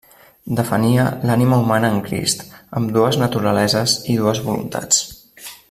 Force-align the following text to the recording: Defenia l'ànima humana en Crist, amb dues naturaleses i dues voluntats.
Defenia 0.59 1.03
l'ànima 1.31 1.59
humana 1.65 1.91
en 1.95 1.99
Crist, 2.07 2.41
amb 2.79 2.97
dues 2.97 3.21
naturaleses 3.25 3.95
i 4.15 4.17
dues 4.23 4.43
voluntats. 4.49 5.05